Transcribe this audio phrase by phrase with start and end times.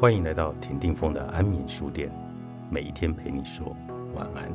[0.00, 2.10] 欢迎来到田定峰的安眠书店，
[2.70, 3.76] 每一天陪你说
[4.14, 4.50] 晚安。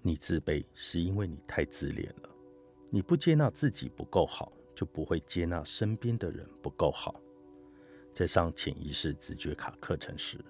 [0.00, 2.30] 你自卑是因为你太自恋了，
[2.88, 7.20] 你不接纳自己不够好，就不会接纳身边的人不够好。
[8.14, 10.42] 在上潜意识直觉卡课程时，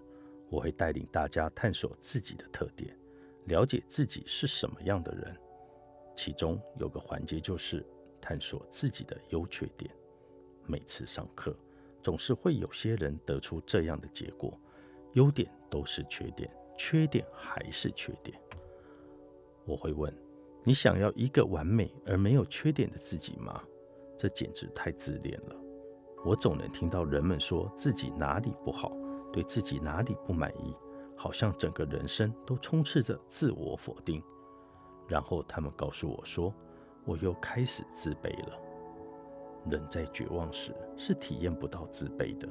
[0.55, 2.97] 我会带领大家探索自己的特点，
[3.47, 5.37] 了解自己是什么样的人。
[6.15, 7.85] 其中有个环节就是
[8.21, 9.91] 探索自己的优缺点。
[10.65, 11.57] 每次上课，
[12.05, 14.57] 总是会有些人得出这样的结果：
[15.15, 18.41] 优点都是缺点，缺点还是缺点。
[19.65, 20.15] 我会问：
[20.63, 23.61] 你想要一个完美而没有缺点的自己吗？
[24.17, 25.57] 这简直太自恋了。
[26.25, 28.97] 我总能听到人们说自己哪里不好。
[29.35, 30.73] 对自己哪里不满意，
[31.17, 34.23] 好像整个人生都充斥着自我否定。
[35.09, 36.55] 然后他们告诉我说，
[37.05, 38.57] 我又开始自卑了。
[39.69, 42.49] 人在绝望时是体验不到自卑的，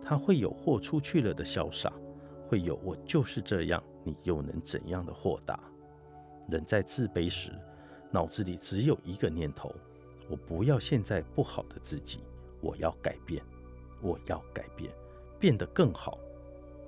[0.00, 1.92] 他会有豁出去了的潇洒，
[2.46, 5.58] 会有我就是这样，你又能怎样的豁达。
[6.48, 7.50] 人在自卑时，
[8.12, 9.74] 脑子里只有一个念头：
[10.30, 12.20] 我不要现在不好的自己，
[12.60, 13.42] 我要改变，
[14.00, 14.92] 我要改变。
[15.44, 16.18] 变得更好，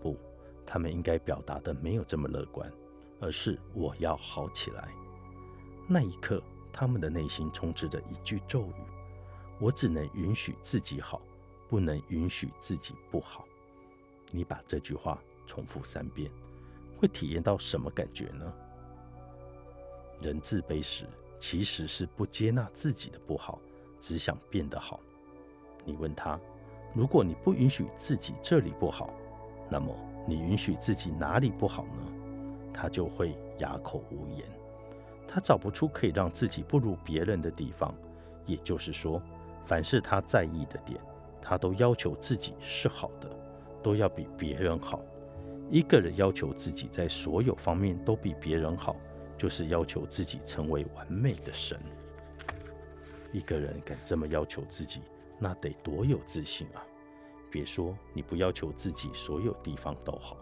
[0.00, 0.16] 不，
[0.64, 2.72] 他们应该表达的没有这么乐观，
[3.20, 4.88] 而是我要好起来。
[5.86, 8.74] 那一刻，他们的内心充斥着一句咒语：
[9.60, 11.20] 我只能允许自己好，
[11.68, 13.44] 不能允许自己不好。
[14.32, 16.30] 你把这句话重复三遍，
[16.96, 18.50] 会体验到什么感觉呢？
[20.22, 21.04] 人自卑时，
[21.38, 23.60] 其实是不接纳自己的不好，
[24.00, 24.98] 只想变得好。
[25.84, 26.40] 你问他。
[26.94, 29.10] 如果你不允许自己这里不好，
[29.68, 29.94] 那么
[30.26, 32.12] 你允许自己哪里不好呢？
[32.72, 34.46] 他就会哑口无言，
[35.26, 37.94] 他找不出可以让自己不如别人的地方。
[38.44, 39.20] 也就是说，
[39.64, 41.00] 凡是他在意的点，
[41.40, 43.28] 他都要求自己是好的，
[43.82, 45.00] 都要比别人好。
[45.68, 48.94] 一个人要求自己在所有方面都比别人好，
[49.36, 51.76] 就是要求自己成为完美的神。
[53.32, 55.00] 一个人敢这么要求自己。
[55.38, 56.84] 那得多有自信啊！
[57.50, 60.36] 别说你不要求自己所有地方都好，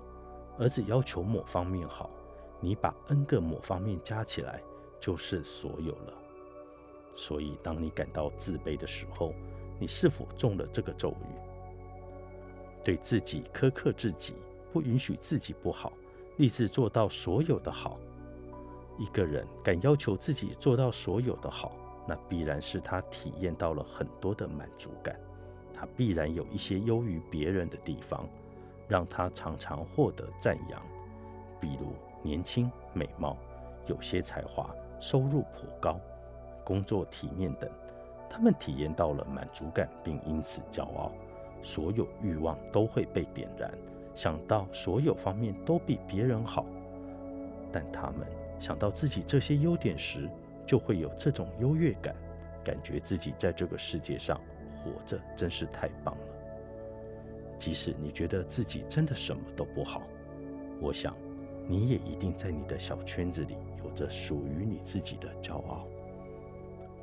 [0.59, 2.11] 而只要求某方面好，
[2.61, 4.61] 你把 n 个某方面加起来
[4.99, 6.15] 就是所有了。
[7.15, 9.33] 所以，当你感到自卑的时候，
[9.79, 11.35] 你是否中了这个咒语？
[12.83, 14.35] 对自己苛刻自己，
[14.73, 15.93] 不允许自己不好，
[16.39, 17.99] 立志做到所有的好。
[18.99, 21.73] 一个人敢要求自己做到所有的好。
[22.07, 25.19] 那必然是他体验到了很多的满足感，
[25.73, 28.29] 他必然有一些优于别人的地方，
[28.87, 30.83] 让他常常获得赞扬，
[31.61, 33.37] 比如年轻、美貌、
[33.87, 35.99] 有些才华、收入颇高、
[36.65, 37.71] 工作体面等。
[38.29, 41.13] 他们体验到了满足感，并因此骄傲，
[41.63, 43.71] 所有欲望都会被点燃，
[44.13, 46.67] 想到所有方面都比别人好。
[47.71, 48.27] 但他们
[48.59, 50.29] 想到自己这些优点时，
[50.67, 52.15] 就会有这种优越感，
[52.65, 54.41] 感觉自己在这个世界上
[54.83, 56.25] 活着真是太棒了。
[57.59, 60.03] 即使你觉得自己真的什么都不好，
[60.81, 61.17] 我想
[61.69, 65.87] 你也一定在你的小圈子里有着属于你自己的骄傲。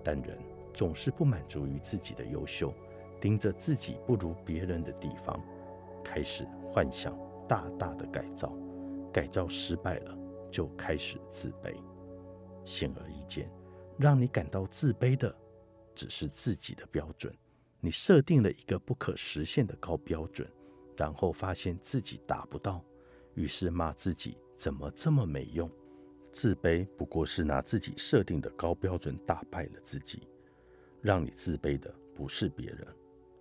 [0.04, 0.38] 但人
[0.74, 2.74] 总是不满足于自己的优秀，
[3.20, 5.40] 盯着自己不如别人的地方，
[6.04, 7.18] 开始幻想
[7.48, 8.52] 大大的改造，
[9.14, 10.18] 改造失败了
[10.52, 11.74] 就开始自卑。
[12.66, 13.50] 显而易见，
[13.98, 15.36] 让你感到自卑的
[15.94, 17.36] 只是自己的标准。
[17.80, 20.48] 你设定了一个不可实现的高标准，
[20.96, 22.84] 然后发现自己达不到，
[23.34, 25.70] 于是骂自己怎么这么没用。
[26.32, 30.28] 自卑不过是拿自己设定的高标准打败了自己。
[31.02, 32.88] 让你自卑的不是别人，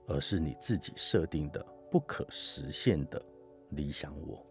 [0.06, 3.22] 而是你自己设定的不可实现的
[3.70, 4.44] 理想我。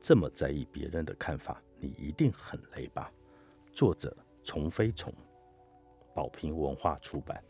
[0.00, 1.62] 这么在意别人的看法。
[1.84, 3.12] 你一定很累吧？
[3.72, 4.14] 作者：
[4.44, 5.10] 虫飞虫，
[6.14, 7.42] 宝瓶文化出版。